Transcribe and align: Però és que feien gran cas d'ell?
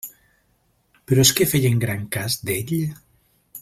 Però 1.11 1.25
és 1.27 1.33
que 1.41 1.47
feien 1.53 1.85
gran 1.87 2.09
cas 2.19 2.43
d'ell? 2.51 2.77